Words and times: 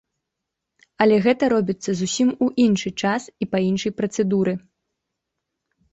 Але 1.05 1.15
гэта 1.25 1.43
робіцца 1.55 1.91
зусім 2.01 2.29
у 2.45 2.49
іншы 2.65 2.89
час 3.03 3.21
і 3.45 3.49
па 3.55 3.65
іншай 3.69 3.91
працэдуры. 4.03 4.53